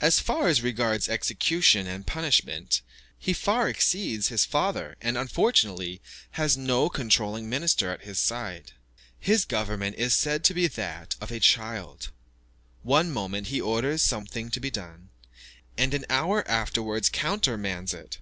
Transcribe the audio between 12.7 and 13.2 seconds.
one